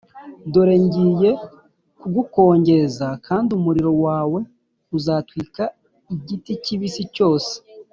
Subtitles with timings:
[0.51, 1.31] Dore ngiye
[1.99, 4.39] kugukongeza, kandi umuriro wawe
[4.97, 5.63] uzatwika
[6.13, 7.53] igiti kibisi cyose